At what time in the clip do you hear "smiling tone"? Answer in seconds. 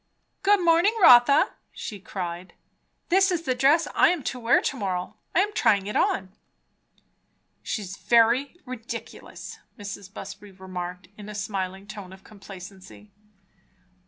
11.35-12.13